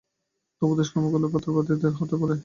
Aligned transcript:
তবে 0.61 0.73
দুষ্কর্ম 0.79 1.05
করলে 1.13 1.27
পর 1.33 1.51
পাদ্রীদের 1.55 1.93
হাতে 1.99 2.15
পড়ে। 2.21 2.35